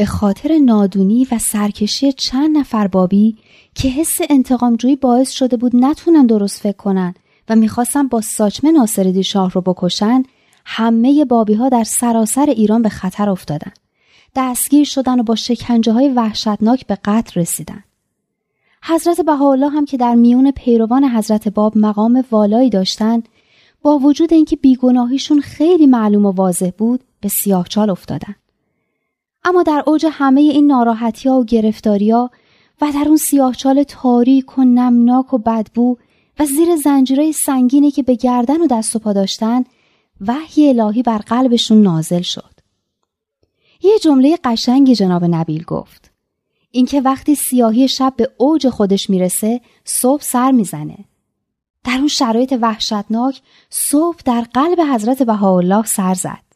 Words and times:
به 0.00 0.06
خاطر 0.06 0.58
نادونی 0.58 1.26
و 1.32 1.38
سرکشی 1.38 2.12
چند 2.12 2.58
نفر 2.58 2.86
بابی 2.86 3.36
که 3.74 3.88
حس 3.88 4.14
انتقامجویی 4.30 4.96
باعث 4.96 5.30
شده 5.30 5.56
بود 5.56 5.76
نتونن 5.76 6.26
درست 6.26 6.60
فکر 6.60 6.76
کنن 6.76 7.14
و 7.48 7.56
می‌خواستن 7.56 8.08
با 8.08 8.20
ساچمه 8.20 8.72
ناصرالدین 8.72 9.22
شاه 9.22 9.50
رو 9.50 9.60
بکشن 9.60 10.22
همه 10.64 11.24
بابی 11.24 11.54
ها 11.54 11.68
در 11.68 11.84
سراسر 11.84 12.46
ایران 12.46 12.82
به 12.82 12.88
خطر 12.88 13.30
افتادن. 13.30 13.72
دستگیر 14.36 14.84
شدن 14.84 15.20
و 15.20 15.22
با 15.22 15.34
شکنجه 15.34 15.92
های 15.92 16.08
وحشتناک 16.08 16.86
به 16.86 16.98
قتل 17.04 17.40
رسیدن. 17.40 17.84
حضرت 18.82 19.20
بهاءالله 19.20 19.68
هم 19.68 19.84
که 19.84 19.96
در 19.96 20.14
میون 20.14 20.50
پیروان 20.50 21.04
حضرت 21.04 21.48
باب 21.48 21.78
مقام 21.78 22.24
والایی 22.30 22.70
داشتند 22.70 23.28
با 23.82 23.98
وجود 23.98 24.32
اینکه 24.32 24.56
بیگناهیشون 24.56 25.40
خیلی 25.40 25.86
معلوم 25.86 26.26
و 26.26 26.30
واضح 26.30 26.70
بود 26.78 27.00
به 27.20 27.28
سیاهچال 27.28 27.90
افتادن. 27.90 28.34
اما 29.44 29.62
در 29.62 29.82
اوج 29.86 30.06
همه 30.10 30.40
این 30.40 30.66
ناراحتی 30.66 31.28
ها 31.28 31.40
و 31.40 31.44
گرفتاری 31.44 32.10
ها 32.10 32.30
و 32.80 32.92
در 32.92 33.04
اون 33.06 33.16
سیاهچال 33.16 33.82
تاریک 33.82 34.58
و 34.58 34.64
نمناک 34.64 35.34
و 35.34 35.38
بدبو 35.38 35.96
و 36.38 36.44
زیر 36.44 36.76
زنجیرهای 36.76 37.32
سنگینی 37.32 37.90
که 37.90 38.02
به 38.02 38.14
گردن 38.14 38.60
و 38.60 38.66
دست 38.66 38.96
و 38.96 38.98
پا 38.98 39.12
داشتن 39.12 39.64
وحی 40.20 40.68
الهی 40.68 41.02
بر 41.02 41.18
قلبشون 41.18 41.82
نازل 41.82 42.22
شد. 42.22 42.60
یه 43.82 43.98
جمله 43.98 44.38
قشنگی 44.44 44.94
جناب 44.94 45.24
نبیل 45.24 45.64
گفت. 45.64 46.10
اینکه 46.70 47.00
وقتی 47.00 47.34
سیاهی 47.34 47.88
شب 47.88 48.12
به 48.16 48.30
اوج 48.36 48.68
خودش 48.68 49.10
می‌رسه 49.10 49.60
صبح 49.84 50.22
سر 50.22 50.50
می‌زنه. 50.50 50.98
در 51.84 51.96
اون 51.98 52.08
شرایط 52.08 52.54
وحشتناک 52.60 53.42
صبح 53.70 54.18
در 54.24 54.40
قلب 54.40 54.80
حضرت 54.80 55.22
بهاءالله 55.22 55.84
سر 55.86 56.14
زد. 56.14 56.49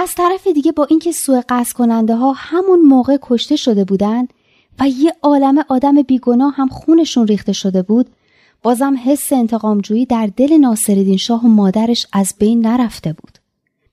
از 0.00 0.14
طرف 0.14 0.46
دیگه 0.46 0.72
با 0.72 0.84
اینکه 0.84 1.12
سوء 1.12 1.42
قصد 1.48 1.72
کننده 1.72 2.16
ها 2.16 2.32
همون 2.36 2.80
موقع 2.80 3.18
کشته 3.22 3.56
شده 3.56 3.84
بودند 3.84 4.32
و 4.80 4.88
یه 4.88 5.14
عالم 5.22 5.64
آدم 5.68 6.02
بیگناه 6.02 6.54
هم 6.54 6.68
خونشون 6.68 7.26
ریخته 7.26 7.52
شده 7.52 7.82
بود 7.82 8.10
بازم 8.62 8.96
حس 9.04 9.32
انتقامجویی 9.32 10.06
در 10.06 10.30
دل 10.36 10.52
ناصرالدین 10.52 11.16
شاه 11.16 11.44
و 11.44 11.48
مادرش 11.48 12.06
از 12.12 12.34
بین 12.38 12.66
نرفته 12.66 13.12
بود. 13.12 13.38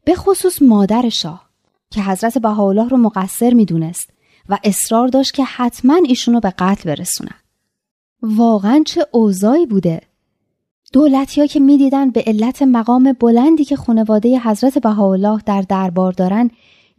به 0.03 0.15
خصوص 0.15 0.61
مادر 0.61 1.09
شاه 1.09 1.49
که 1.91 2.01
حضرت 2.01 2.37
بهاءالله 2.37 2.89
رو 2.89 2.97
مقصر 2.97 3.53
می‌دونست 3.53 4.09
و 4.49 4.59
اصرار 4.63 5.07
داشت 5.07 5.33
که 5.33 5.43
حتما 5.43 5.95
ایشونو 5.95 6.39
به 6.39 6.53
قتل 6.59 6.89
برسونن 6.89 7.39
واقعا 8.21 8.83
چه 8.85 9.07
اوضاعی 9.11 9.65
بوده 9.65 10.01
دولتی 10.93 11.41
ها 11.41 11.47
که 11.47 11.59
می‌دیدن 11.59 12.09
به 12.09 12.23
علت 12.27 12.61
مقام 12.61 13.13
بلندی 13.19 13.65
که 13.65 13.75
خانواده 13.75 14.39
حضرت 14.39 14.77
بهاءالله 14.77 15.41
در 15.45 15.61
دربار 15.61 16.11
دارن 16.11 16.51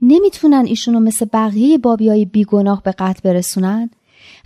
نمی‌تونن 0.02 0.64
ایشونو 0.66 1.00
مثل 1.00 1.26
بقیه 1.32 1.78
بابیای 1.78 2.24
بیگناه 2.24 2.82
به 2.82 2.92
قتل 2.92 3.20
برسونن؟ 3.24 3.90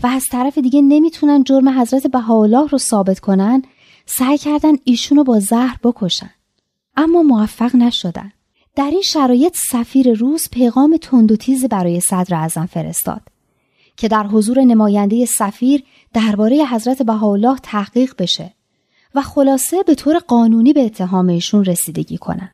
و 0.02 0.06
از 0.06 0.24
طرف 0.30 0.58
دیگه 0.58 0.82
نمی‌تونن 0.82 1.44
جرم 1.44 1.80
حضرت 1.80 2.06
بهاءالله 2.06 2.68
رو 2.68 2.78
ثابت 2.78 3.20
کنن؟ 3.20 3.62
سعی 4.06 4.38
کردن 4.38 4.72
ایشونو 4.84 5.24
با 5.24 5.40
زهر 5.40 5.76
بکشن. 5.84 6.30
اما 6.96 7.22
موفق 7.22 7.76
نشدن. 7.76 8.32
در 8.76 8.90
این 8.90 9.02
شرایط 9.02 9.56
سفیر 9.56 10.12
روس 10.12 10.48
پیغام 10.48 10.96
تند 10.96 11.32
و 11.32 11.36
تیز 11.36 11.64
برای 11.64 12.00
صدر 12.00 12.34
اعظم 12.34 12.66
فرستاد 12.66 13.22
که 13.96 14.08
در 14.08 14.26
حضور 14.26 14.60
نماینده 14.60 15.26
سفیر 15.26 15.84
درباره 16.12 16.64
حضرت 16.64 17.02
بهاءالله 17.02 17.56
تحقیق 17.62 18.14
بشه. 18.18 18.54
و 19.14 19.22
خلاصه 19.22 19.82
به 19.82 19.94
طور 19.94 20.18
قانونی 20.18 20.72
به 20.72 20.84
اتهام 20.84 21.28
ایشون 21.28 21.64
رسیدگی 21.64 22.18
کنن. 22.18 22.50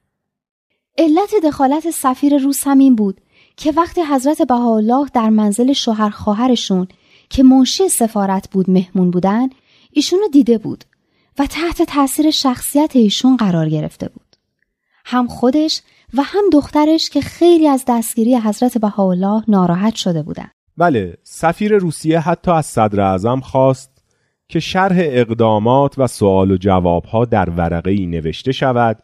علت 0.99 1.31
دخالت 1.45 1.91
سفیر 1.91 2.39
روس 2.39 2.67
همین 2.67 2.97
بود 2.97 3.21
که 3.57 3.73
وقتی 3.73 4.03
حضرت 4.03 4.43
بهاءالله 4.43 5.07
در 5.15 5.31
منزل 5.31 5.73
شوهر 5.73 6.11
خواهرشون 6.11 6.89
که 7.31 7.43
منشی 7.43 7.89
سفارت 7.89 8.51
بود 8.51 8.71
مهمون 8.71 9.11
بودن 9.11 9.49
ایشون 9.91 10.19
رو 10.19 10.29
دیده 10.29 10.59
بود 10.59 10.85
و 11.39 11.47
تحت 11.47 11.83
تاثیر 11.83 12.31
شخصیت 12.31 12.97
ایشون 12.97 13.37
قرار 13.37 13.69
گرفته 13.69 14.09
بود. 14.09 14.37
هم 15.05 15.27
خودش 15.27 15.83
و 16.15 16.23
هم 16.23 16.45
دخترش 16.53 17.11
که 17.11 17.21
خیلی 17.21 17.69
از 17.69 17.85
دستگیری 17.89 18.37
حضرت 18.37 18.79
بهاءالله 18.79 19.43
ناراحت 19.49 19.95
شده 19.95 20.23
بودن. 20.23 20.51
بله، 20.77 21.17
سفیر 21.23 21.79
روسیه 21.79 22.21
حتی 22.21 22.51
از 22.51 22.67
صدر 22.67 23.01
اعظم 23.01 23.41
خواست 23.41 23.96
که 24.49 24.61
شرح 24.61 24.97
اقدامات 25.01 25.99
و 25.99 26.07
سوال 26.07 26.51
و 26.51 26.57
جوابها 26.57 27.25
در 27.25 27.51
ورقه 27.51 27.91
ای 27.91 28.07
نوشته 28.07 28.53
شود 28.53 28.99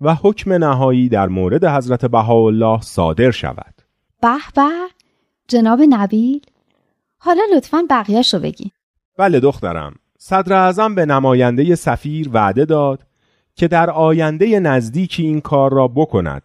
و 0.00 0.14
حکم 0.14 0.52
نهایی 0.52 1.08
در 1.08 1.28
مورد 1.28 1.64
حضرت 1.64 2.06
بهاءالله 2.06 2.80
صادر 2.80 3.30
شود. 3.30 3.74
به 4.22 4.36
به 4.54 4.70
جناب 5.48 5.80
نبیل 5.88 6.40
حالا 7.18 7.42
لطفا 7.56 7.82
بقیهش 7.90 8.34
رو 8.34 8.40
بگی. 8.40 8.70
بله 9.18 9.40
دخترم 9.40 9.94
صدر 10.18 10.52
اعظم 10.52 10.94
به 10.94 11.06
نماینده 11.06 11.74
سفیر 11.74 12.30
وعده 12.32 12.64
داد 12.64 13.06
که 13.54 13.68
در 13.68 13.90
آینده 13.90 14.60
نزدیکی 14.60 15.22
این 15.22 15.40
کار 15.40 15.72
را 15.72 15.88
بکند 15.88 16.42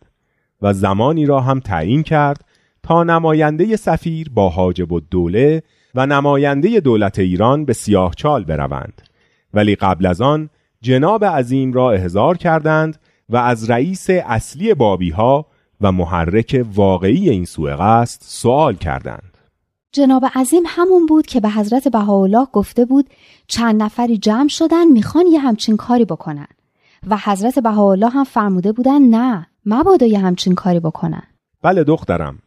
و 0.62 0.74
زمانی 0.74 1.25
را 1.25 1.41
هم 1.41 1.59
تعیین 1.59 2.03
کرد 2.03 2.45
تا 2.84 3.03
نماینده 3.03 3.75
سفیر 3.75 4.29
با 4.29 4.50
حاجب 4.50 4.91
و 4.91 5.00
دوله 5.00 5.63
و 5.95 6.06
نماینده 6.06 6.79
دولت 6.79 7.19
ایران 7.19 7.66
به 7.66 7.73
سیاهچال 7.73 8.44
بروند. 8.44 9.01
ولی 9.53 9.75
قبل 9.75 10.06
از 10.06 10.22
آن 10.22 10.50
جناب 10.81 11.25
عظیم 11.25 11.73
را 11.73 11.91
احضار 11.91 12.38
کردند 12.38 12.97
و 13.30 13.38
از 13.38 13.69
رئیس 13.69 14.09
اصلی 14.09 14.74
بابی 14.74 15.09
ها 15.09 15.45
و 15.81 15.92
محرک 15.92 16.65
واقعی 16.74 17.30
این 17.30 17.45
سوء 17.45 17.75
قصد 17.75 18.21
سوال 18.21 18.75
کردند. 18.75 19.38
جناب 19.92 20.25
عظیم 20.36 20.63
همون 20.68 21.06
بود 21.06 21.25
که 21.25 21.39
به 21.39 21.50
حضرت 21.50 21.88
بهاءالله 21.88 22.47
گفته 22.53 22.86
بود 22.86 23.09
چند 23.47 23.83
نفری 23.83 24.18
جمع 24.18 24.47
شدن 24.47 24.88
می‌خوان 24.88 25.27
یه 25.27 25.39
همچین 25.39 25.77
کاری 25.77 26.06
بکنن. 26.06 26.47
و 27.07 27.18
حضرت 27.24 27.59
بهاءالله 27.59 28.09
هم 28.09 28.24
فرموده 28.24 28.71
بودن 28.71 29.01
نه 29.01 29.47
مبادا 29.65 30.06
یه 30.06 30.19
همچین 30.19 30.56
کاری 30.56 30.80
بکنن. 30.80 31.24
بله 31.62 31.83
دخترم. 31.83 32.39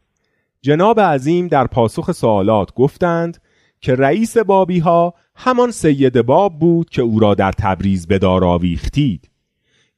جناب 0.62 1.00
عظیم 1.00 1.48
در 1.48 1.66
پاسخ 1.66 2.12
سوالات 2.12 2.74
گفتند 2.74 3.42
که 3.80 3.94
رئیس 3.94 4.36
بابی 4.36 4.78
ها 4.78 5.14
همان 5.34 5.70
سید 5.70 6.22
باب 6.22 6.58
بود 6.58 6.90
که 6.90 7.02
او 7.02 7.20
را 7.20 7.34
در 7.34 7.52
تبریز 7.52 8.06
به 8.06 8.18
دار 8.18 8.44
آویختید. 8.44 9.30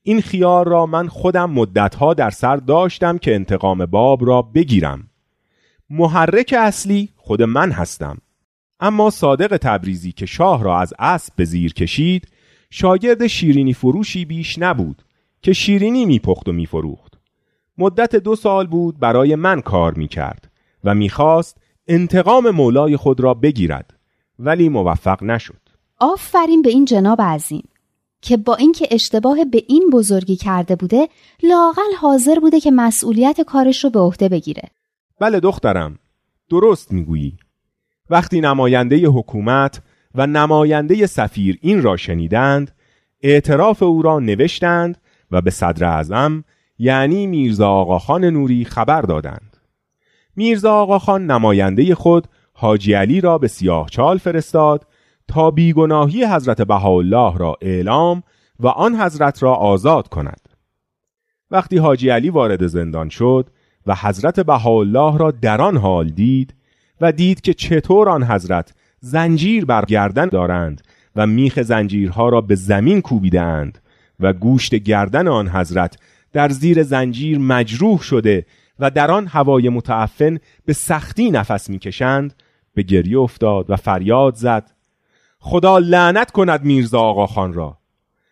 این 0.02 0.20
خیار 0.20 0.68
را 0.68 0.86
من 0.86 1.08
خودم 1.08 1.50
مدتها 1.50 2.14
در 2.14 2.30
سر 2.30 2.56
داشتم 2.56 3.18
که 3.18 3.34
انتقام 3.34 3.86
باب 3.86 4.26
را 4.26 4.42
بگیرم. 4.42 5.10
محرک 5.90 6.54
اصلی 6.58 7.08
خود 7.16 7.42
من 7.42 7.70
هستم. 7.70 8.18
اما 8.80 9.10
صادق 9.10 9.56
تبریزی 9.56 10.12
که 10.12 10.26
شاه 10.26 10.64
را 10.64 10.80
از 10.80 10.94
اسب 10.98 11.32
به 11.36 11.44
زیر 11.44 11.72
کشید 11.72 12.28
شاگرد 12.70 13.26
شیرینی 13.26 13.72
فروشی 13.72 14.24
بیش 14.24 14.58
نبود 14.58 15.02
که 15.42 15.52
شیرینی 15.52 16.04
میپخت 16.06 16.48
و 16.48 16.52
میفروخت. 16.52 17.20
مدت 17.78 18.16
دو 18.16 18.36
سال 18.36 18.66
بود 18.66 18.98
برای 18.98 19.34
من 19.34 19.60
کار 19.60 19.94
می‌کرد. 19.94 20.49
و 20.84 20.94
می‌خواست 20.94 21.56
انتقام 21.88 22.50
مولای 22.50 22.96
خود 22.96 23.20
را 23.20 23.34
بگیرد 23.34 23.94
ولی 24.38 24.68
موفق 24.68 25.22
نشد. 25.22 25.60
آفرین 25.98 26.62
به 26.62 26.70
این 26.70 26.84
جناب 26.84 27.22
عظیم 27.22 27.68
که 28.22 28.36
با 28.36 28.54
اینکه 28.54 28.88
اشتباه 28.90 29.44
به 29.44 29.62
این 29.68 29.90
بزرگی 29.92 30.36
کرده 30.36 30.76
بوده 30.76 31.08
لاقل 31.42 31.94
حاضر 32.00 32.40
بوده 32.40 32.60
که 32.60 32.70
مسئولیت 32.70 33.40
کارش 33.40 33.84
رو 33.84 33.90
به 33.90 34.00
عهده 34.00 34.28
بگیره. 34.28 34.62
بله 35.20 35.40
دخترم 35.40 35.98
درست 36.50 36.92
می‌گویی. 36.92 37.36
وقتی 38.10 38.40
نماینده 38.40 39.06
حکومت 39.06 39.82
و 40.14 40.26
نماینده 40.26 41.06
سفیر 41.06 41.58
این 41.60 41.82
را 41.82 41.96
شنیدند 41.96 42.70
اعتراف 43.22 43.82
او 43.82 44.02
را 44.02 44.18
نوشتند 44.18 44.98
و 45.30 45.40
به 45.40 45.50
صدر 45.50 45.84
اعظم 45.84 46.44
یعنی 46.78 47.26
میرزا 47.26 47.68
آقاخان 47.68 48.24
نوری 48.24 48.64
خبر 48.64 49.02
دادند. 49.02 49.49
میرزا 50.36 50.72
آقاخان 50.72 51.26
نماینده 51.26 51.94
خود 51.94 52.26
حاجی 52.52 52.92
علی 52.92 53.20
را 53.20 53.38
به 53.38 53.48
سیاهچال 53.48 54.18
فرستاد 54.18 54.86
تا 55.28 55.50
بیگناهی 55.50 56.24
حضرت 56.24 56.62
بهاءالله 56.62 57.38
را 57.38 57.56
اعلام 57.60 58.22
و 58.60 58.66
آن 58.68 59.00
حضرت 59.00 59.42
را 59.42 59.54
آزاد 59.54 60.08
کند. 60.08 60.48
وقتی 61.50 61.78
حاجی 61.78 62.10
علی 62.10 62.30
وارد 62.30 62.66
زندان 62.66 63.08
شد 63.08 63.50
و 63.86 63.94
حضرت 63.94 64.40
بهاءالله 64.40 65.18
را 65.18 65.30
در 65.30 65.60
آن 65.60 65.76
حال 65.76 66.08
دید 66.08 66.54
و 67.00 67.12
دید 67.12 67.40
که 67.40 67.54
چطور 67.54 68.08
آن 68.08 68.24
حضرت 68.24 68.74
زنجیر 69.00 69.64
بر 69.64 69.84
گردن 69.84 70.26
دارند 70.26 70.82
و 71.16 71.26
میخ 71.26 71.62
زنجیرها 71.62 72.28
را 72.28 72.40
به 72.40 72.54
زمین 72.54 73.00
کوبیدند 73.00 73.78
و 74.20 74.32
گوشت 74.32 74.74
گردن 74.74 75.28
آن 75.28 75.48
حضرت 75.48 75.96
در 76.32 76.48
زیر 76.48 76.82
زنجیر 76.82 77.38
مجروح 77.38 78.00
شده 78.02 78.46
و 78.80 78.90
در 78.90 79.10
آن 79.10 79.26
هوای 79.26 79.68
متعفن 79.68 80.38
به 80.64 80.72
سختی 80.72 81.30
نفس 81.30 81.70
می‌کشند 81.70 82.34
به 82.74 82.82
گریه 82.82 83.18
افتاد 83.18 83.70
و 83.70 83.76
فریاد 83.76 84.34
زد 84.34 84.70
خدا 85.38 85.78
لعنت 85.78 86.30
کند 86.30 86.64
میرزا 86.64 87.00
آقا 87.00 87.26
خان 87.26 87.52
را. 87.52 87.78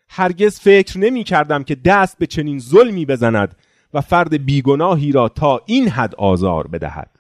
هرگز 0.09 0.61
فکر 0.61 0.99
نمی 0.99 1.25
کردم 1.25 1.63
که 1.63 1.75
دست 1.75 2.19
به 2.19 2.27
چنین 2.27 2.59
ظلمی 2.59 3.07
بزند 3.07 3.57
و 3.95 4.01
فرد 4.01 4.45
بیگناهی 4.45 5.13
را 5.13 5.29
تا 5.29 5.61
این 5.67 5.89
حد 5.89 6.15
آزار 6.15 6.67
بدهد. 6.67 7.19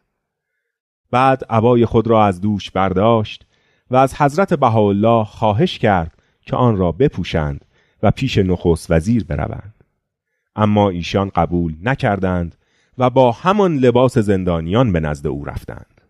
بعد 1.10 1.44
عبای 1.50 1.86
خود 1.86 2.06
را 2.06 2.26
از 2.26 2.40
دوش 2.40 2.70
برداشت 2.70 3.46
و 3.90 3.96
از 3.96 4.14
حضرت 4.14 4.54
بهاءالله 4.54 5.24
خواهش 5.24 5.78
کرد 5.78 6.22
که 6.42 6.56
آن 6.56 6.76
را 6.76 6.92
بپوشند 6.92 7.64
و 8.02 8.10
پیش 8.10 8.38
نخست 8.38 8.90
وزیر 8.90 9.24
بروند. 9.24 9.74
اما 10.56 10.88
ایشان 10.88 11.28
قبول 11.28 11.76
نکردند 11.82 12.54
و 12.98 13.10
با 13.10 13.32
همان 13.32 13.76
لباس 13.76 14.18
زندانیان 14.18 14.92
به 14.92 15.00
نزد 15.00 15.26
او 15.26 15.44
رفتند 15.44 16.00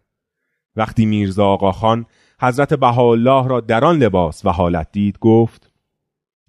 وقتی 0.76 1.06
میرزا 1.06 1.46
آقاخان 1.46 2.06
حضرت 2.40 2.74
بهاءالله 2.74 3.48
را 3.48 3.60
در 3.60 3.84
آن 3.84 3.98
لباس 3.98 4.46
و 4.46 4.50
حالت 4.50 4.88
دید 4.92 5.18
گفت 5.18 5.70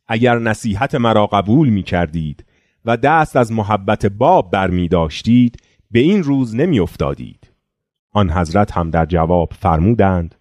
اگر 0.08 0.40
نصیحت 0.40 0.96
مرا 0.96 1.28
قبول 1.28 1.70
می 1.70 1.84
کردید 1.84 2.46
و 2.86 2.98
دست 2.98 3.36
از 3.36 3.52
محبت 3.52 4.06
باب 4.06 4.52
بر 4.52 4.70
می 4.70 4.88
داشتید 4.88 5.58
به 5.92 6.00
این 6.00 6.24
روز 6.24 6.56
نمی 6.56 6.80
افتادید. 6.80 7.52
آن 8.12 8.32
حضرت 8.32 8.72
هم 8.72 8.90
در 8.90 9.06
جواب 9.06 9.54
فرمودند 9.60 10.36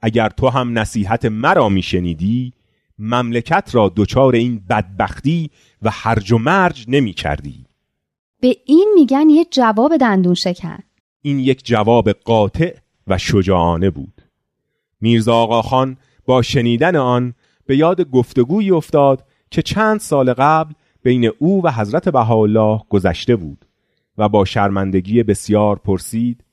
اگر 0.00 0.28
تو 0.28 0.48
هم 0.48 0.78
نصیحت 0.78 1.24
مرا 1.24 1.68
می 1.68 1.82
شنیدی 1.82 2.52
مملکت 2.98 3.70
را 3.72 3.92
دچار 3.96 4.34
این 4.34 4.62
بدبختی 4.70 5.50
و 5.82 5.90
هرج 5.92 6.32
و 6.32 6.38
مرج 6.38 6.84
نمی 6.88 7.12
کردی. 7.12 7.66
به 8.40 8.56
این 8.64 8.92
میگن 8.94 9.30
یه 9.30 9.44
جواب 9.50 9.96
دندون 9.96 10.34
شکن. 10.34 10.78
این 11.22 11.38
یک 11.38 11.66
جواب 11.66 12.12
قاطع 12.12 12.76
و 13.06 13.18
شجاعانه 13.18 13.90
بود. 13.90 14.22
میرزا 15.00 15.34
آقاخان 15.34 15.96
با 16.26 16.42
شنیدن 16.42 16.96
آن 16.96 17.34
به 17.66 17.76
یاد 17.76 18.10
گفتگویی 18.10 18.70
افتاد 18.70 19.24
که 19.50 19.62
چند 19.62 20.00
سال 20.00 20.32
قبل 20.32 20.74
بین 21.02 21.30
او 21.38 21.62
و 21.64 21.70
حضرت 21.70 22.08
بهاءالله 22.08 22.80
گذشته 22.88 23.36
بود 23.36 23.66
و 24.18 24.28
با 24.28 24.44
شرمندگی 24.44 25.22
بسیار 25.22 25.76
پرسید 25.76 26.44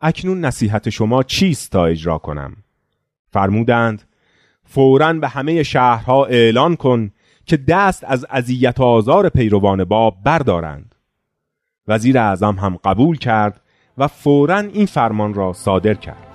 اکنون 0.00 0.44
نصیحت 0.44 0.90
شما 0.90 1.22
چیست 1.22 1.72
تا 1.72 1.86
اجرا 1.86 2.18
کنم؟ 2.18 2.56
فرمودند 3.30 4.02
فورا 4.64 5.12
به 5.12 5.28
همه 5.28 5.62
شهرها 5.62 6.24
اعلان 6.24 6.76
کن 6.76 7.10
که 7.46 7.56
دست 7.56 8.04
از 8.04 8.26
اذیت 8.30 8.80
و 8.80 8.82
آزار 8.82 9.28
پیروان 9.28 9.84
باب 9.84 10.16
بردارند. 10.24 10.91
وزیر 11.88 12.18
اعظم 12.18 12.54
هم 12.54 12.76
قبول 12.84 13.18
کرد 13.18 13.60
و 13.98 14.08
فورا 14.08 14.58
این 14.58 14.86
فرمان 14.86 15.34
را 15.34 15.52
صادر 15.52 15.94
کرد. 15.94 16.31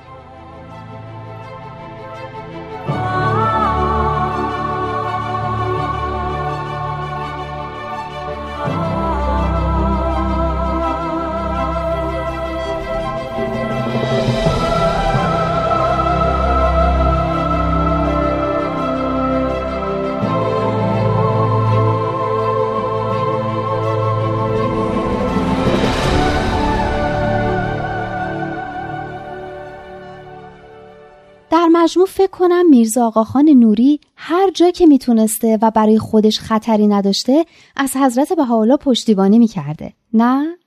مجموع 31.87 32.07
فکر 32.07 32.31
کنم 32.31 32.69
میرزا 32.69 33.05
آقاخان 33.07 33.49
نوری 33.49 33.99
هر 34.15 34.51
جا 34.51 34.71
که 34.71 34.85
می‌تونسته 34.85 35.59
و 35.61 35.71
برای 35.71 35.99
خودش 35.99 36.39
خطری 36.39 36.87
نداشته 36.87 37.45
از 37.75 37.97
حضرت 37.97 38.33
بهاءالله 38.33 38.77
پشتیبانی 38.77 39.39
می‌کرده. 39.39 39.93
نه؟ 40.13 40.57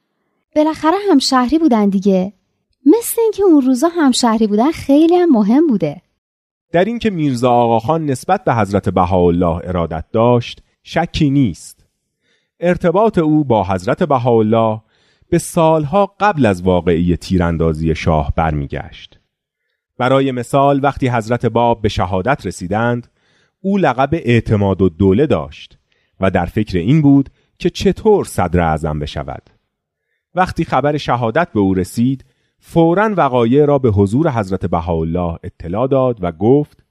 بالاخره 0.57 0.97
هم 1.11 1.19
شهری 1.19 1.59
بودن 1.59 1.89
دیگه. 1.89 2.33
مثل 2.87 3.21
اینکه 3.23 3.43
اون 3.43 3.61
روزا 3.61 3.89
هم 3.89 4.11
شهری 4.11 4.47
بودن 4.47 4.71
خیلی 4.71 5.17
هم 5.17 5.31
مهم 5.31 5.67
بوده. 5.67 6.03
در 6.73 6.85
اینکه 6.85 7.11
میرزا 7.11 7.51
آقاخان 7.51 8.07
نسبت 8.07 8.45
به 8.45 8.55
حضرت 8.55 8.89
بهاءالله 8.89 9.61
ارادت 9.65 10.05
داشت 10.13 10.63
شکی 10.83 11.31
نیست. 11.31 11.87
ارتباط 12.61 13.19
او 13.19 13.45
با 13.45 13.65
حضرت 13.65 14.03
بهاءالله 14.03 14.81
به 15.31 15.39
سالها 15.39 16.15
قبل 16.21 16.47
از 16.47 16.63
واقعی 16.63 17.17
تیراندازی 17.17 17.95
شاه 17.95 18.33
برمیگشت. 18.37 19.20
برای 20.01 20.33
مثال 20.33 20.81
وقتی 20.83 21.09
حضرت 21.09 21.47
باب 21.47 21.83
به 21.83 21.89
شهادت 21.89 22.47
رسیدند 22.47 23.09
او 23.61 23.79
لقب 23.79 24.09
اعتماد 24.13 24.83
و 24.83 24.89
دوله 24.89 25.27
داشت 25.27 25.79
و 26.21 26.31
در 26.31 26.47
فکر 26.47 26.79
این 26.79 27.03
بود 27.03 27.29
که 27.59 27.71
چطور 27.71 28.25
صدر 28.25 28.61
اعظم 28.61 28.99
بشود. 28.99 29.51
وقتی 30.35 30.65
خبر 30.65 30.97
شهادت 30.97 31.53
به 31.53 31.61
او 31.61 31.75
رسید 31.75 32.25
فورا 32.59 33.15
وقایع 33.17 33.65
را 33.65 33.79
به 33.79 33.91
حضور 33.91 34.31
حضرت 34.31 34.67
بهاءالله 34.67 35.39
اطلاع 35.43 35.87
داد 35.87 36.19
و 36.21 36.33
گفت 36.33 36.85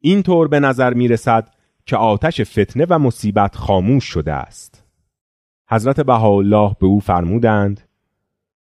اینطور 0.00 0.48
به 0.48 0.60
نظر 0.60 0.94
می 0.94 1.08
رسد 1.08 1.50
که 1.86 1.96
آتش 1.96 2.40
فتنه 2.40 2.86
و 2.90 2.98
مصیبت 2.98 3.56
خاموش 3.56 4.04
شده 4.04 4.32
است. 4.32 4.84
حضرت 5.70 6.00
بهاءالله 6.00 6.76
به 6.80 6.86
او 6.86 7.00
فرمودند 7.00 7.80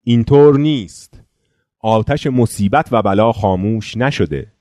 اینطور 0.04 0.58
نیست. 0.58 1.29
آتش 1.80 2.26
مصیبت 2.26 2.88
و 2.92 3.02
بلا 3.02 3.32
خاموش 3.32 3.96
نشده 3.96 4.52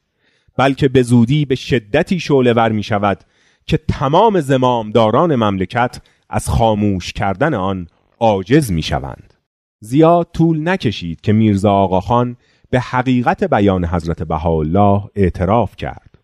بلکه 0.58 0.88
به 0.88 1.02
زودی 1.02 1.46
به 1.46 1.56
شدتی 1.56 2.20
شعله 2.20 2.54
ور 2.54 2.72
می 2.72 2.84
شود 2.84 3.24
که 3.66 3.78
تمام 3.78 4.42
زمامداران 4.42 5.36
مملکت 5.36 6.02
از 6.30 6.50
خاموش 6.50 7.14
کردن 7.14 7.54
آن 7.54 7.88
عاجز 8.20 8.72
می 8.72 8.82
شوند 8.82 9.34
زیاد 9.80 10.28
طول 10.34 10.70
نکشید 10.70 11.22
که 11.22 11.34
میرزا 11.34 11.72
آقاخان 11.72 12.38
به 12.70 12.80
حقیقت 12.80 13.44
بیان 13.44 13.86
حضرت 13.86 14.24
بهاءالله 14.24 15.04
اعتراف 15.16 15.76
کرد. 15.76 16.18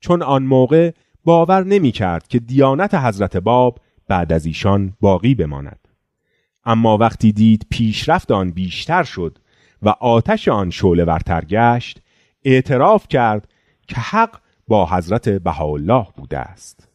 چون 0.00 0.22
آن 0.22 0.42
موقع 0.42 0.90
باور 1.24 1.64
نمی 1.64 1.92
کرد 1.92 2.28
که 2.28 2.38
دیانت 2.38 2.94
حضرت 2.94 3.36
باب 3.36 3.78
بعد 4.08 4.32
از 4.32 4.46
ایشان 4.46 4.92
باقی 5.00 5.34
بماند. 5.34 5.88
اما 6.64 6.96
وقتی 6.96 7.32
دید 7.32 7.66
پیشرفت 7.70 8.30
آن 8.30 8.50
بیشتر 8.50 9.02
شد 9.02 9.38
و 9.82 9.88
آتش 9.88 10.48
آن 10.48 10.70
شعله 10.70 11.04
ورتر 11.04 11.44
گشت 11.44 11.98
اعتراف 12.44 13.08
کرد 13.08 13.48
که 13.88 13.96
حق 13.96 14.38
با 14.68 14.86
حضرت 14.86 15.28
بهاءالله 15.28 16.06
بوده 16.16 16.38
است 16.38 16.88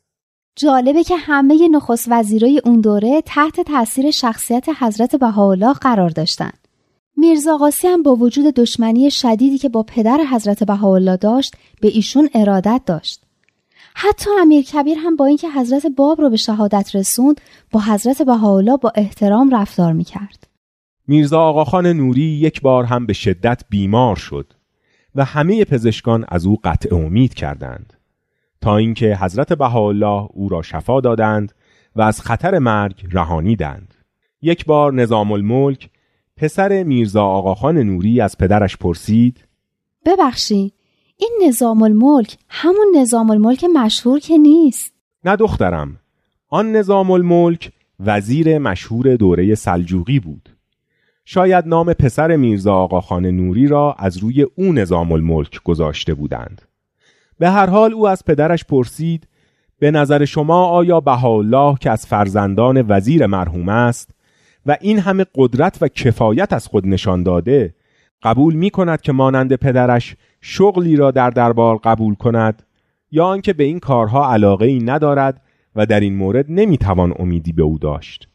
جالبه 0.55 1.03
که 1.03 1.15
همه 1.17 1.67
نخست 1.67 2.07
وزیرای 2.11 2.61
اون 2.65 2.81
دوره 2.81 3.21
تحت 3.21 3.61
تاثیر 3.61 4.11
شخصیت 4.11 4.65
حضرت 4.79 5.15
بهاءالله 5.15 5.73
قرار 5.73 6.09
داشتن. 6.09 6.51
میرزا 7.17 7.57
قاسی 7.57 7.87
هم 7.87 8.03
با 8.03 8.15
وجود 8.15 8.45
دشمنی 8.45 9.11
شدیدی 9.11 9.57
که 9.57 9.69
با 9.69 9.83
پدر 9.83 10.17
حضرت 10.31 10.63
بهاءالله 10.63 11.17
داشت 11.17 11.55
به 11.81 11.87
ایشون 11.87 12.29
ارادت 12.33 12.81
داشت. 12.85 13.23
حتی 13.95 14.29
امیر 14.39 14.65
کبیر 14.65 14.97
هم 14.97 15.15
با 15.15 15.25
اینکه 15.25 15.49
حضرت 15.49 15.85
باب 15.85 16.21
رو 16.21 16.29
به 16.29 16.37
شهادت 16.37 16.95
رسوند 16.95 17.41
با 17.71 17.79
حضرت 17.81 18.21
بهاءالله 18.21 18.77
با 18.77 18.91
احترام 18.95 19.55
رفتار 19.55 19.93
می‌کرد. 19.93 20.47
میرزا 21.07 21.39
آقاخان 21.39 21.87
نوری 21.87 22.21
یک 22.21 22.61
بار 22.61 22.83
هم 22.83 23.05
به 23.05 23.13
شدت 23.13 23.63
بیمار 23.69 24.15
شد 24.15 24.53
و 25.15 25.25
همه 25.25 25.65
پزشکان 25.65 26.25
از 26.27 26.45
او 26.45 26.57
قطع 26.63 26.95
امید 26.95 27.33
کردند. 27.33 27.93
تا 28.61 28.77
اینکه 28.77 29.17
حضرت 29.21 29.53
بهاءالله 29.53 30.27
او 30.33 30.49
را 30.49 30.61
شفا 30.61 31.01
دادند 31.01 31.53
و 31.95 32.01
از 32.01 32.21
خطر 32.21 32.59
مرگ 32.59 33.07
رهانیدند. 33.11 33.93
یک 34.41 34.65
بار 34.65 34.93
نظام 34.93 35.31
الملک 35.31 35.89
پسر 36.37 36.83
میرزا 36.83 37.23
آقاخان 37.23 37.77
نوری 37.77 38.21
از 38.21 38.37
پدرش 38.37 38.77
پرسید 38.77 39.43
ببخشی 40.05 40.73
این 41.17 41.41
نظام 41.47 41.83
الملک 41.83 42.37
همون 42.49 42.87
نظام 42.95 43.29
الملک 43.29 43.63
مشهور 43.63 44.19
که 44.19 44.37
نیست؟ 44.37 44.93
نه 45.23 45.35
دخترم 45.35 45.99
آن 46.49 46.71
نظام 46.71 47.11
الملک 47.11 47.71
وزیر 47.99 48.57
مشهور 48.57 49.15
دوره 49.15 49.55
سلجوقی 49.55 50.19
بود. 50.19 50.56
شاید 51.29 51.67
نام 51.67 51.93
پسر 51.93 52.35
میرزا 52.35 52.73
آقاخان 52.73 53.25
نوری 53.25 53.67
را 53.67 53.95
از 53.99 54.17
روی 54.17 54.41
او 54.41 54.73
نظام 54.73 55.11
الملک 55.11 55.63
گذاشته 55.63 56.13
بودند. 56.13 56.61
به 57.39 57.49
هر 57.49 57.65
حال 57.65 57.93
او 57.93 58.07
از 58.07 58.25
پدرش 58.25 58.65
پرسید 58.65 59.27
به 59.79 59.91
نظر 59.91 60.25
شما 60.25 60.65
آیا 60.65 60.99
بهاءالله 60.99 61.77
که 61.79 61.91
از 61.91 62.05
فرزندان 62.05 62.85
وزیر 62.87 63.25
مرحوم 63.25 63.69
است 63.69 64.11
و 64.65 64.77
این 64.81 64.99
همه 64.99 65.25
قدرت 65.35 65.77
و 65.81 65.87
کفایت 65.87 66.53
از 66.53 66.67
خود 66.67 66.87
نشان 66.87 67.23
داده 67.23 67.75
قبول 68.23 68.53
می 68.53 68.69
کند 68.69 69.01
که 69.01 69.11
مانند 69.11 69.55
پدرش 69.55 70.15
شغلی 70.41 70.95
را 70.95 71.11
در 71.11 71.29
دربار 71.29 71.77
قبول 71.77 72.15
کند 72.15 72.63
یا 73.11 73.25
آنکه 73.25 73.53
به 73.53 73.63
این 73.63 73.79
کارها 73.79 74.31
علاقه 74.31 74.65
ای 74.65 74.79
ندارد 74.79 75.41
و 75.75 75.85
در 75.85 75.99
این 75.99 76.15
مورد 76.15 76.45
نمی‌توان 76.49 77.13
امیدی 77.19 77.51
به 77.51 77.63
او 77.63 77.77
داشت؟ 77.79 78.29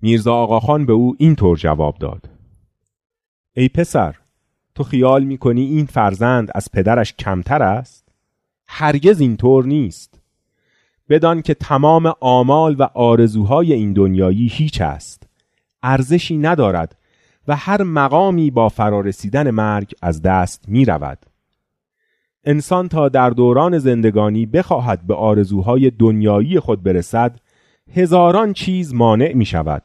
میرزا 0.00 0.34
آقاخان 0.34 0.86
به 0.86 0.92
او 0.92 1.16
اینطور 1.18 1.56
جواب 1.56 1.98
داد. 1.98 2.30
ای 3.56 3.68
پسر 3.68 4.16
تو 4.74 4.84
خیال 4.84 5.24
می‌کنی 5.24 5.64
این 5.64 5.86
فرزند 5.86 6.50
از 6.54 6.68
پدرش 6.72 7.12
کمتر 7.12 7.62
است؟ 7.62 8.08
هرگز 8.68 9.20
اینطور 9.20 9.64
نیست. 9.64 10.20
بدان 11.08 11.42
که 11.42 11.54
تمام 11.54 12.12
آمال 12.20 12.76
و 12.78 12.82
آرزوهای 12.82 13.72
این 13.72 13.92
دنیایی 13.92 14.46
هیچ 14.46 14.80
است. 14.80 15.28
ارزشی 15.82 16.38
ندارد 16.38 16.96
و 17.48 17.56
هر 17.56 17.82
مقامی 17.82 18.50
با 18.50 18.68
فرارسیدن 18.68 19.50
مرگ 19.50 19.94
از 20.02 20.22
دست 20.22 20.64
می 20.68 20.84
رود. 20.84 21.18
انسان 22.44 22.88
تا 22.88 23.08
در 23.08 23.30
دوران 23.30 23.78
زندگانی 23.78 24.46
بخواهد 24.46 25.06
به 25.06 25.14
آرزوهای 25.14 25.90
دنیایی 25.90 26.60
خود 26.60 26.82
برسد 26.82 27.40
هزاران 27.94 28.52
چیز 28.52 28.94
مانع 28.94 29.32
می 29.32 29.44
شود 29.44 29.82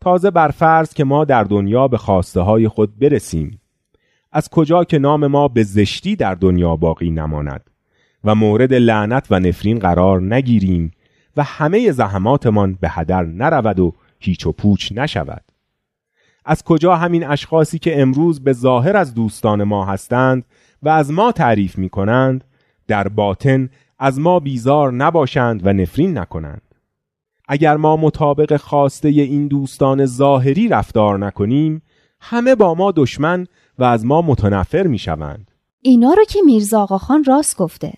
تازه 0.00 0.30
بر 0.30 0.48
فرض 0.48 0.94
که 0.94 1.04
ما 1.04 1.24
در 1.24 1.44
دنیا 1.44 1.88
به 1.88 1.98
خواسته 1.98 2.40
های 2.40 2.68
خود 2.68 2.98
برسیم. 2.98 3.60
از 4.32 4.48
کجا 4.48 4.84
که 4.84 4.98
نام 4.98 5.26
ما 5.26 5.48
به 5.48 5.62
زشتی 5.62 6.16
در 6.16 6.34
دنیا 6.34 6.76
باقی 6.76 7.10
نماند 7.10 7.70
و 8.24 8.34
مورد 8.34 8.74
لعنت 8.74 9.26
و 9.30 9.40
نفرین 9.40 9.78
قرار 9.78 10.22
نگیریم 10.22 10.90
و 11.36 11.42
همه 11.42 11.92
زحماتمان 11.92 12.78
به 12.80 12.88
هدر 12.88 13.24
نرود 13.24 13.80
و 13.80 13.92
هیچ 14.18 14.46
و 14.46 14.52
پوچ 14.52 14.92
نشود. 14.92 15.42
از 16.44 16.62
کجا 16.62 16.96
همین 16.96 17.26
اشخاصی 17.26 17.78
که 17.78 18.00
امروز 18.00 18.40
به 18.40 18.52
ظاهر 18.52 18.96
از 18.96 19.14
دوستان 19.14 19.64
ما 19.64 19.84
هستند 19.84 20.44
و 20.82 20.88
از 20.88 21.10
ما 21.10 21.32
تعریف 21.32 21.78
می 21.78 21.88
کنند 21.88 22.44
در 22.86 23.08
باطن 23.08 23.68
از 23.98 24.20
ما 24.20 24.40
بیزار 24.40 24.92
نباشند 24.92 25.66
و 25.66 25.72
نفرین 25.72 26.18
نکنند؟ 26.18 26.62
اگر 27.52 27.76
ما 27.76 27.96
مطابق 27.96 28.56
خواسته 28.56 29.08
این 29.08 29.48
دوستان 29.48 30.06
ظاهری 30.06 30.68
رفتار 30.68 31.18
نکنیم 31.18 31.82
همه 32.20 32.54
با 32.54 32.74
ما 32.74 32.92
دشمن 32.96 33.46
و 33.78 33.84
از 33.84 34.04
ما 34.04 34.22
متنفر 34.22 34.86
می 34.86 34.98
شوند 34.98 35.50
اینا 35.80 36.14
رو 36.14 36.24
که 36.24 36.38
میرزا 36.46 36.82
آقاخان 36.82 37.24
راست 37.24 37.56
گفته. 37.56 37.92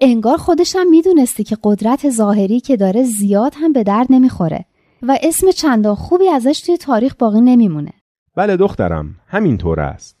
انگار 0.00 0.36
خودش 0.36 0.76
هم 0.76 0.90
می‌دونستی 0.90 1.44
که 1.44 1.56
قدرت 1.62 2.10
ظاهری 2.10 2.60
که 2.60 2.76
داره 2.76 3.02
زیاد 3.02 3.52
هم 3.56 3.72
به 3.72 3.82
درد 3.82 4.06
نمی‌خوره 4.10 4.64
و 5.02 5.18
اسم 5.22 5.50
چندان 5.50 5.94
خوبی 5.94 6.28
ازش 6.28 6.60
توی 6.60 6.76
تاریخ 6.76 7.14
باقی 7.18 7.40
نمیمونه. 7.40 7.92
بله 8.34 8.56
دخترم 8.56 9.14
همینطور 9.26 9.80
است. 9.80 10.16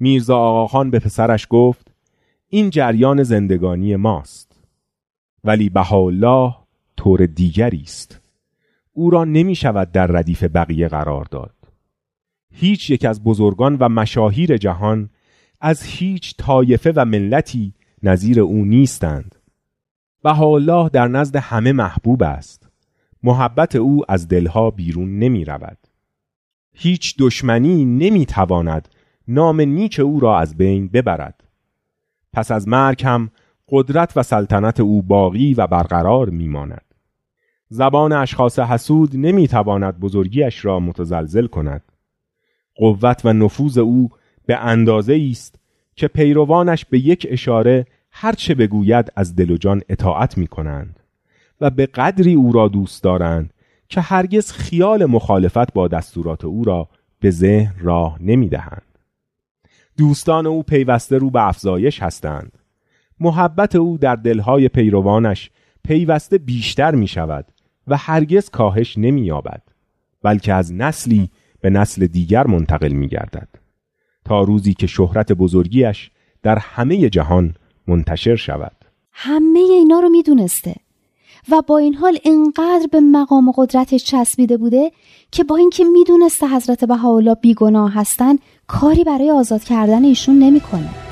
میرزا 0.00 0.38
آقاخان 0.38 0.90
به 0.90 0.98
پسرش 0.98 1.46
گفت 1.50 1.90
این 2.48 2.70
جریان 2.70 3.22
زندگانی 3.22 3.96
ماست. 3.96 4.52
ولی 5.44 5.68
بهاءالله 5.68 6.54
طور 6.98 7.26
دیگری 7.26 7.82
است. 7.82 8.20
او 8.92 9.10
را 9.10 9.24
نمی 9.24 9.54
شود 9.54 9.92
در 9.92 10.06
ردیف 10.06 10.44
بقیه 10.44 10.88
قرار 10.88 11.24
داد. 11.24 11.54
هیچ 12.52 12.90
یک 12.90 13.04
از 13.04 13.24
بزرگان 13.24 13.76
و 13.76 13.88
مشاهیر 13.88 14.56
جهان 14.56 15.10
از 15.60 15.82
هیچ 15.82 16.34
طایفه 16.38 16.92
و 16.96 17.04
ملتی 17.04 17.74
نظیر 18.02 18.40
او 18.40 18.64
نیستند. 18.64 19.34
بهاءالله 20.22 20.88
در 20.88 21.08
نزد 21.08 21.36
همه 21.36 21.72
محبوب 21.72 22.22
است. 22.22 22.68
محبت 23.22 23.76
او 23.76 24.02
از 24.08 24.28
دلها 24.28 24.70
بیرون 24.70 25.18
نمی 25.18 25.44
رود 25.44 25.78
هیچ 26.72 27.14
دشمنی 27.18 27.84
نمی 27.84 28.26
تواند 28.26 28.88
نام 29.28 29.60
نیک 29.60 30.00
او 30.00 30.20
را 30.20 30.38
از 30.38 30.56
بین 30.56 30.88
ببرد. 30.88 31.44
پس 32.32 32.50
از 32.50 32.68
مرگ 32.68 33.04
هم 33.04 33.30
قدرت 33.68 34.16
و 34.16 34.22
سلطنت 34.22 34.80
او 34.80 35.02
باقی 35.02 35.54
و 35.54 35.66
برقرار 35.66 36.30
میماند. 36.30 36.87
زبان 37.68 38.12
اشخاص 38.12 38.58
حسود 38.58 39.16
نمی 39.16 39.48
تواند 39.48 40.00
بزرگیش 40.00 40.64
را 40.64 40.80
متزلزل 40.80 41.46
کند 41.46 41.82
قوت 42.74 43.20
و 43.24 43.32
نفوذ 43.32 43.78
او 43.78 44.10
به 44.46 44.56
اندازه 44.56 45.28
است 45.30 45.54
که 45.96 46.08
پیروانش 46.08 46.84
به 46.84 46.98
یک 46.98 47.26
اشاره 47.30 47.86
هرچه 48.10 48.54
بگوید 48.54 49.12
از 49.16 49.36
دل 49.36 49.50
و 49.50 49.56
جان 49.56 49.82
اطاعت 49.88 50.38
می 50.38 50.46
کنند 50.46 51.00
و 51.60 51.70
به 51.70 51.86
قدری 51.86 52.34
او 52.34 52.52
را 52.52 52.68
دوست 52.68 53.02
دارند 53.02 53.52
که 53.88 54.00
هرگز 54.00 54.52
خیال 54.52 55.04
مخالفت 55.04 55.72
با 55.72 55.88
دستورات 55.88 56.44
او 56.44 56.64
را 56.64 56.88
به 57.20 57.30
ذهن 57.30 57.74
راه 57.80 58.18
نمی 58.20 58.48
دهند. 58.48 58.82
دوستان 59.96 60.46
او 60.46 60.62
پیوسته 60.62 61.18
رو 61.18 61.30
به 61.30 61.48
افزایش 61.48 62.02
هستند. 62.02 62.58
محبت 63.20 63.76
او 63.76 63.98
در 63.98 64.16
دلهای 64.16 64.68
پیروانش 64.68 65.50
پیوسته 65.84 66.38
بیشتر 66.38 66.94
می 66.94 67.06
شود 67.06 67.46
و 67.90 67.96
هرگز 67.96 68.50
کاهش 68.50 68.98
نمی 68.98 69.20
یابد 69.20 69.62
بلکه 70.22 70.52
از 70.52 70.72
نسلی 70.72 71.30
به 71.60 71.70
نسل 71.70 72.06
دیگر 72.06 72.46
منتقل 72.46 72.92
می 72.92 73.08
گردد 73.08 73.48
تا 74.24 74.42
روزی 74.42 74.74
که 74.74 74.86
شهرت 74.86 75.32
بزرگیش 75.32 76.10
در 76.42 76.58
همه 76.58 77.10
جهان 77.10 77.54
منتشر 77.86 78.36
شود 78.36 78.76
همه 79.12 79.58
اینا 79.58 80.00
رو 80.00 80.08
می‌دونسته 80.08 80.74
و 81.50 81.62
با 81.66 81.78
این 81.78 81.94
حال 81.94 82.18
انقدر 82.24 82.86
به 82.92 83.00
مقام 83.00 83.48
و 83.48 83.52
قدرتش 83.56 84.04
چسبیده 84.04 84.56
بوده 84.56 84.92
که 85.30 85.44
با 85.44 85.56
اینکه 85.56 85.84
می‌دونسته 85.84 86.46
حضرت 86.46 86.84
بهاءالله 86.84 87.34
بیگناه 87.34 87.94
هستن 87.94 88.36
کاری 88.66 89.04
برای 89.04 89.30
آزاد 89.30 89.64
کردن 89.64 90.04
ایشون 90.04 90.38
نمی‌کنه. 90.38 91.07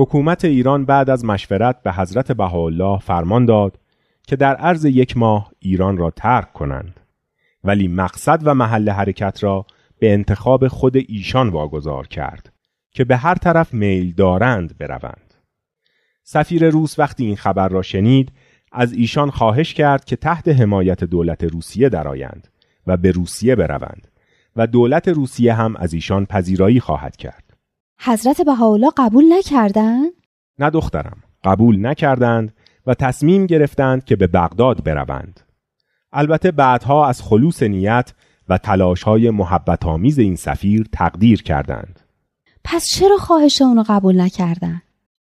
حکومت 0.00 0.44
ایران 0.44 0.84
بعد 0.84 1.10
از 1.10 1.24
مشورت 1.24 1.82
به 1.82 1.92
حضرت 1.92 2.32
بهاءالله 2.32 2.98
فرمان 2.98 3.44
داد 3.44 3.78
که 4.26 4.36
در 4.36 4.56
عرض 4.56 4.84
یک 4.84 5.16
ماه 5.16 5.52
ایران 5.58 5.96
را 5.96 6.10
ترک 6.10 6.52
کنند. 6.52 7.00
ولی 7.64 7.88
مقصد 7.88 8.40
و 8.44 8.54
محل 8.54 8.90
حرکت 8.90 9.44
را 9.44 9.66
به 9.98 10.12
انتخاب 10.12 10.68
خود 10.68 10.96
ایشان 10.96 11.48
واگذار 11.48 12.06
کرد 12.06 12.52
که 12.90 13.04
به 13.04 13.16
هر 13.16 13.34
طرف 13.34 13.74
میل 13.74 14.12
دارند 14.14 14.78
بروند. 14.78 15.34
سفیر 16.22 16.68
روس 16.68 16.98
وقتی 16.98 17.24
این 17.24 17.36
خبر 17.36 17.68
را 17.68 17.82
شنید 17.82 18.32
از 18.72 18.92
ایشان 18.92 19.30
خواهش 19.30 19.74
کرد 19.74 20.04
که 20.04 20.16
تحت 20.16 20.48
حمایت 20.48 21.04
دولت 21.04 21.44
روسیه 21.44 21.88
درآیند 21.88 22.48
و 22.86 22.96
به 22.96 23.10
روسیه 23.10 23.56
بروند 23.56 24.08
و 24.56 24.66
دولت 24.66 25.08
روسیه 25.08 25.54
هم 25.54 25.76
از 25.76 25.94
ایشان 25.94 26.26
پذیرایی 26.26 26.80
خواهد 26.80 27.16
کرد. 27.16 27.49
حضرت 28.02 28.40
بهاءالله 28.40 28.90
قبول 28.96 29.24
نکردند؟ 29.32 30.12
نه 30.58 30.70
دخترم 30.70 31.16
قبول 31.44 31.86
نکردند 31.86 32.52
و 32.86 32.94
تصمیم 32.94 33.46
گرفتند 33.46 34.04
که 34.04 34.16
به 34.16 34.26
بغداد 34.26 34.84
بروند 34.84 35.40
البته 36.12 36.50
بعدها 36.50 37.08
از 37.08 37.22
خلوص 37.22 37.62
نیت 37.62 38.12
و 38.48 38.58
تلاش 38.58 39.02
های 39.02 39.30
محبت 39.30 39.86
آمیز 39.86 40.18
این 40.18 40.36
سفیر 40.36 40.86
تقدیر 40.92 41.42
کردند 41.42 42.00
پس 42.64 42.86
چرا 42.94 43.16
خواهش 43.16 43.62
اونو 43.62 43.84
قبول 43.88 44.20
نکردند؟ 44.20 44.82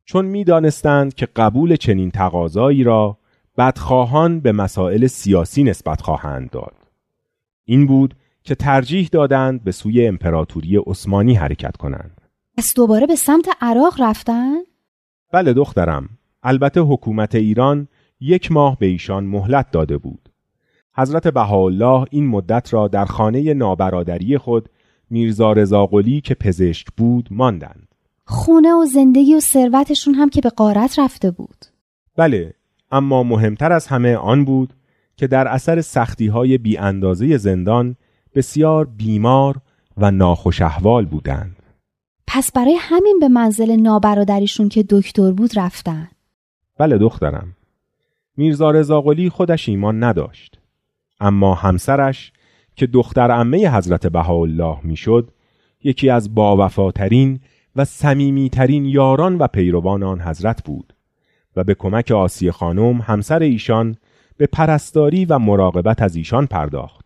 چون 0.06 0.26
می‌دانستند 0.26 1.14
که 1.14 1.28
قبول 1.36 1.76
چنین 1.76 2.12
تقاضایی 2.12 2.84
را 2.84 3.18
بدخواهان 3.58 4.40
به 4.40 4.52
مسائل 4.52 5.08
سیاسی 5.08 5.64
نسبت 5.64 6.02
خواهند 6.02 6.50
داد 6.50 6.76
این 7.66 7.88
بود 7.88 8.16
که 8.44 8.56
ترجیح 8.56 9.10
دادند 9.12 9.64
به 9.64 9.72
سوی 9.72 10.08
امپراتوری 10.08 10.78
عثمانی 10.78 11.36
حرکت 11.36 11.78
کنند. 11.78 12.22
پس 12.60 12.74
دوباره 12.75 13.08
به 13.08 13.16
سمت 13.16 13.50
عراق 13.62 14.01
رفتن؟ 14.01 14.58
بله 15.32 15.54
دخترم. 15.54 16.10
البته 16.44 16.82
حکومت 16.82 17.36
ایران 17.36 17.88
یک 18.20 18.51
ماه 18.51 18.78
به 18.80 18.86
ایشان 18.86 19.24
مهلت 19.24 19.72
داده 19.72 19.98
بود. 19.98 20.30
حضرت 20.96 21.28
بهاءالله 21.28 22.06
این 22.12 22.28
مدت 22.28 22.74
را 22.74 22.88
در 22.88 23.06
خانه 23.06 23.54
نابرادری 23.54 24.38
خود 24.38 24.70
میرزا 25.10 25.54
رضاقلی 25.54 26.22
که 26.22 26.36
پزشک 26.36 26.88
بود 26.98 27.28
ماندند. 27.32 27.88
خونه 28.25 28.74
و 28.74 28.86
زندگی 28.86 29.36
و 29.36 29.39
ثروتشون 29.39 30.13
هم 30.13 30.30
که 30.30 30.42
به 30.42 30.50
قارت 30.50 31.00
رفته 31.00 31.32
بود. 31.32 31.66
بله، 32.16 32.54
اما 32.92 33.24
مهمتر 33.24 33.72
از 33.72 33.88
همه 33.88 34.16
آن 34.16 34.46
بود 34.46 34.74
که 35.18 35.28
در 35.28 35.48
اثر 35.48 35.82
سختی 35.82 36.28
های 36.28 36.58
بی 36.58 36.78
اندازه 36.78 37.38
زندان 37.38 37.96
بسیار 38.36 38.86
بیمار 38.86 39.56
و 39.98 40.12
ناخوش 40.12 40.62
احوال 40.62 41.06
بودند. 41.06 41.59
پس 42.31 42.51
برای 42.51 42.77
همین 42.79 43.17
به 43.19 43.27
منزل 43.27 43.75
نابرادریشون 43.75 44.69
که 44.69 44.86
دکتر 44.89 45.31
بود 45.31 45.59
رفتن. 45.59 46.09
بله 46.77 46.98
دخترم. 46.98 47.55
میرزا 48.38 48.71
رضاقلی 48.71 49.29
خودش 49.29 49.69
ایمان 49.69 50.03
نداشت. 50.03 50.59
اما 51.19 51.55
همسرش 51.55 52.31
که 52.75 52.88
دختر 52.88 53.31
عمه 53.31 53.77
حضرت 53.77 54.07
بهاءالله 54.07 54.77
می‌شد 54.83 55.31
یکی 55.83 56.09
از 56.09 56.36
باوفاترین 56.36 57.39
و 57.75 57.86
صمیمیترین 57.86 58.86
یاران 58.86 59.38
و 59.38 59.48
پیروان 59.48 60.03
آن 60.03 60.21
حضرت 60.21 60.63
بود 60.63 60.93
و 61.55 61.63
به 61.63 61.74
کمک 61.74 62.12
آسی 62.12 62.51
خانم 62.51 63.01
همسر 63.01 63.39
ایشان 63.39 63.95
به 64.38 64.48
پرستاری 64.48 65.25
و 65.25 65.39
مراقبت 65.39 66.01
از 66.01 66.15
ایشان 66.15 66.45
پرداخت 66.45 67.05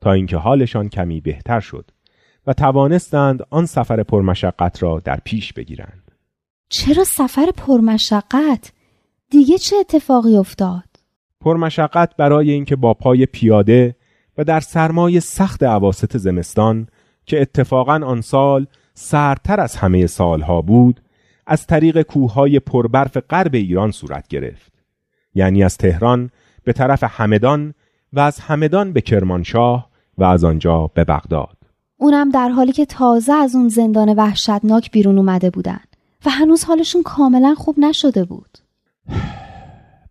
تا 0.00 0.12
اینکه 0.12 0.36
حالشان 0.36 0.88
کمی 0.88 1.20
بهتر 1.20 1.60
شد 1.60 1.90
و 2.46 2.52
توانستند 2.52 3.42
آن 3.50 3.66
سفر 3.66 4.02
پرمشقت 4.02 4.82
را 4.82 5.00
در 5.04 5.20
پیش 5.24 5.52
بگیرند. 5.52 6.10
چرا 6.68 7.04
سفر 7.04 7.46
پرمشقت؟ 7.56 8.72
دیگه 9.30 9.58
چه 9.58 9.76
اتفاقی 9.76 10.36
افتاد؟ 10.36 10.84
پرمشقت 11.40 12.16
برای 12.16 12.50
اینکه 12.50 12.76
با 12.76 12.94
پای 12.94 13.26
پیاده 13.26 13.96
و 14.38 14.44
در 14.44 14.60
سرمای 14.60 15.20
سخت 15.20 15.62
عواست 15.62 16.18
زمستان 16.18 16.88
که 17.26 17.40
اتفاقا 17.40 18.00
آن 18.04 18.20
سال 18.20 18.66
سرتر 18.94 19.60
از 19.60 19.76
همه 19.76 20.06
سالها 20.06 20.62
بود 20.62 21.00
از 21.46 21.66
طریق 21.66 22.02
کوههای 22.02 22.60
پربرف 22.60 23.16
غرب 23.16 23.54
ایران 23.54 23.90
صورت 23.90 24.28
گرفت 24.28 24.72
یعنی 25.34 25.64
از 25.64 25.76
تهران 25.76 26.30
به 26.64 26.72
طرف 26.72 27.04
همدان 27.06 27.74
و 28.12 28.20
از 28.20 28.40
همدان 28.40 28.92
به 28.92 29.00
کرمانشاه 29.00 29.90
و 30.18 30.24
از 30.24 30.44
آنجا 30.44 30.90
به 30.94 31.04
بغداد 31.04 31.56
اونم 31.96 32.30
در 32.30 32.48
حالی 32.48 32.72
که 32.72 32.86
تازه 32.86 33.32
از 33.32 33.54
اون 33.54 33.68
زندان 33.68 34.14
وحشتناک 34.14 34.90
بیرون 34.90 35.18
اومده 35.18 35.50
بودن 35.50 35.80
و 36.26 36.30
هنوز 36.30 36.64
حالشون 36.64 37.02
کاملا 37.02 37.54
خوب 37.54 37.78
نشده 37.78 38.24
بود. 38.24 38.58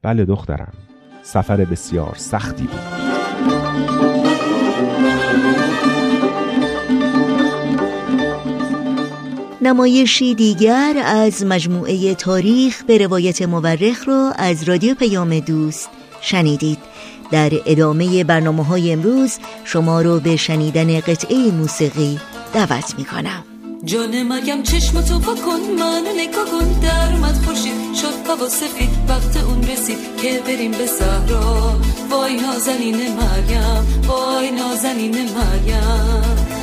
بله 0.01 0.25
دخترم 0.25 0.73
سفر 1.23 1.65
بسیار 1.65 2.15
سختی 2.17 2.63
بود. 2.63 2.79
نمایشی 9.61 10.35
دیگر 10.35 11.01
از 11.05 11.45
مجموعه 11.45 12.15
تاریخ 12.15 12.83
به 12.83 12.97
روایت 12.97 13.41
مورخ 13.41 14.07
را 14.07 14.31
از 14.37 14.63
رادیو 14.63 14.95
پیام 14.95 15.39
دوست 15.39 15.89
شنیدید. 16.21 16.92
در 17.33 17.51
ادامه 17.65 18.23
برنامه 18.23 18.63
های 18.63 18.91
امروز 18.91 19.39
شما 19.63 20.01
رو 20.01 20.19
به 20.19 20.35
شنیدن 20.35 20.99
قطعه 20.99 21.51
موسیقی 21.51 22.19
دعوت 22.53 22.95
می 22.97 23.05
کنم 23.05 23.43
جان 23.85 24.23
مریم 24.23 24.63
چشم 24.63 25.01
تو 25.01 25.19
کن 25.19 25.59
منو 25.79 26.13
نگاه 26.17 26.45
کن. 26.45 26.79
در 26.81 27.13
اومد 27.13 27.35
خوشید 27.45 27.95
شد 28.01 28.29
هوا 28.29 28.49
سفید. 28.49 28.89
وقت 29.07 29.37
اون 29.43 29.63
رسید 29.63 29.97
که 30.21 30.39
بریم 30.45 30.71
به 30.71 30.85
صحرا. 30.85 31.79
وای 32.11 32.41
نازنین 32.41 32.95
مریم 32.95 34.07
وای 34.07 34.51
نازنین 34.51 35.15
مریم 35.15 36.62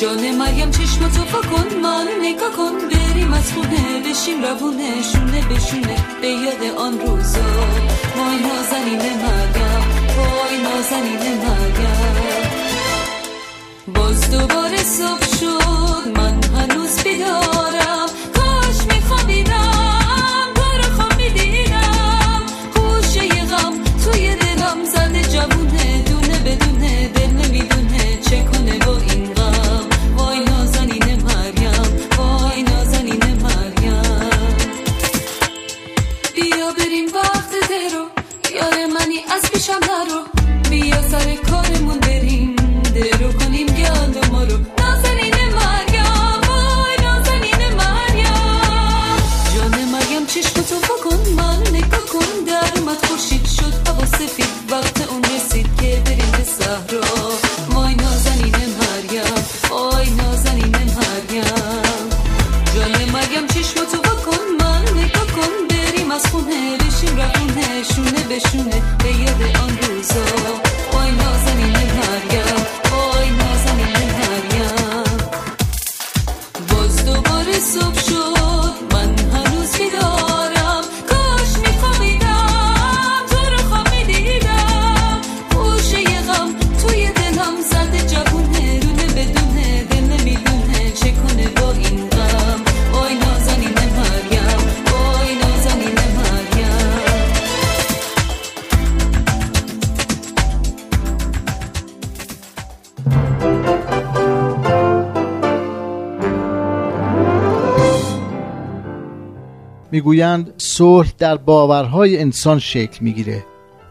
جان 0.00 0.30
مریم 0.36 0.70
چشم 0.70 1.08
تو 1.08 1.48
کن 1.48 1.76
منو 1.82 2.10
نگاه 2.22 2.52
کن. 2.56 2.88
بریم 2.88 3.32
از 3.32 3.52
خونه 3.52 4.00
بشیم 4.00 4.44
روونه 4.44 5.02
شونه 5.12 5.40
بشونه 5.40 5.96
به 6.20 6.28
یاد 6.28 6.76
آن 6.78 7.00
روزا 7.00 7.40
وای 8.16 8.38
نازنین 8.38 8.98
مریم 8.98 9.84
وای 10.16 10.62
نازنین 10.62 11.38
مریم. 11.38 12.48
باز 13.94 14.30
دوباره 14.30 14.76
صبح 14.76 15.36
شد 15.40 16.18
من 16.18 16.40
هنوز 16.44 17.02
بیدارم 17.04 17.47
از 39.34 39.50
پیشم 39.52 39.72
نرو. 39.72 40.20
بیا 40.70 41.02
سر 41.02 41.34
کارمون. 41.50 42.07
می‌گویند 109.98 110.54
صلح 110.58 111.12
در 111.18 111.36
باورهای 111.36 112.18
انسان 112.18 112.58
شکل 112.58 112.98
می‌گیره. 113.00 113.44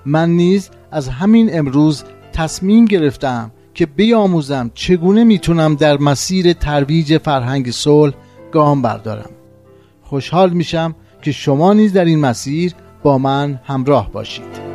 من 0.06 0.30
نیز 0.30 0.70
از 0.92 1.10
همین 1.10 1.58
امروز 1.60 2.04
تصمیم 2.34 2.86
گرفتم 2.86 3.52
که 3.74 3.86
بیاموزم 3.86 4.72
چگونه 4.74 5.24
می‌تونم 5.24 5.76
در 5.76 5.98
مسیر 5.98 6.54
ترویج 6.54 7.18
فرهنگ 7.18 7.72
صلح 7.72 8.14
گام 8.52 8.82
بردارم. 8.82 9.30
خوشحال 10.02 10.50
میشم 10.50 10.96
که 11.22 11.32
شما 11.32 11.74
نیز 11.74 11.94
در 11.94 12.06
این 12.06 12.20
مسیر 12.20 12.74
با 13.04 13.18
من 13.18 13.60
همراه 13.64 14.12
باشید. 14.12 14.68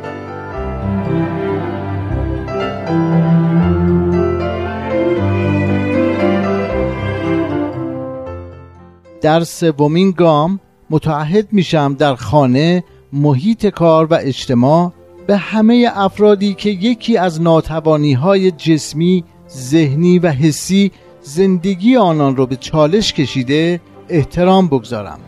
در 9.21 9.43
سومین 9.43 10.11
گام 10.11 10.59
متعهد 10.89 11.47
میشم 11.51 11.95
در 11.99 12.15
خانه 12.15 12.83
محیط 13.13 13.65
کار 13.65 14.05
و 14.05 14.17
اجتماع 14.21 14.91
به 15.27 15.37
همه 15.37 15.91
افرادی 15.95 16.53
که 16.53 16.69
یکی 16.69 17.17
از 17.17 17.41
ناتوانی 17.41 18.13
های 18.13 18.51
جسمی، 18.51 19.23
ذهنی 19.49 20.19
و 20.19 20.29
حسی 20.29 20.91
زندگی 21.21 21.97
آنان 21.97 22.35
را 22.35 22.45
به 22.45 22.55
چالش 22.55 23.13
کشیده 23.13 23.81
احترام 24.09 24.67
بگذارم. 24.67 25.19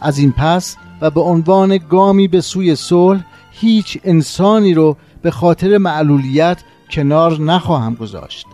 از 0.00 0.18
این 0.18 0.32
پس 0.32 0.76
و 1.00 1.10
به 1.10 1.20
عنوان 1.20 1.78
گامی 1.78 2.28
به 2.28 2.40
سوی 2.40 2.76
صلح 2.76 3.24
هیچ 3.50 3.98
انسانی 4.04 4.74
رو 4.74 4.96
به 5.22 5.30
خاطر 5.30 5.78
معلولیت 5.78 6.62
کنار 6.90 7.40
نخواهم 7.40 7.94
گذاشت 7.94 8.46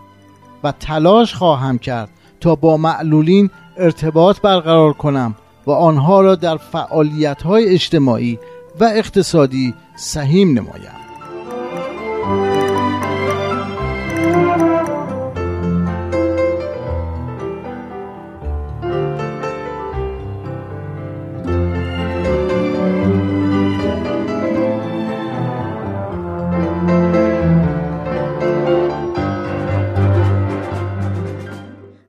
و 0.63 0.71
تلاش 0.71 1.33
خواهم 1.35 1.77
کرد 1.77 2.09
تا 2.39 2.55
با 2.55 2.77
معلولین 2.77 3.49
ارتباط 3.77 4.41
برقرار 4.41 4.93
کنم 4.93 5.35
و 5.65 5.71
آنها 5.71 6.21
را 6.21 6.35
در 6.35 6.57
فعالیت 6.57 7.41
های 7.41 7.69
اجتماعی 7.69 8.39
و 8.79 8.83
اقتصادی 8.83 9.73
سهیم 9.95 10.49
نمایم 10.49 11.03